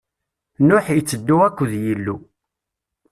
Nuḥ 0.67 0.85
itteddu 0.97 1.37
akked 1.47 1.71
Yillu. 1.83 2.17